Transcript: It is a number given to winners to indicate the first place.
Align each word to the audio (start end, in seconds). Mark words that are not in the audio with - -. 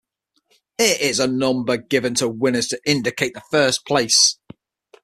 It 0.79 0.99
is 0.99 1.19
a 1.19 1.27
number 1.27 1.77
given 1.77 2.15
to 2.15 2.27
winners 2.27 2.69
to 2.69 2.79
indicate 2.87 3.35
the 3.35 3.43
first 3.51 3.85
place. 3.85 4.39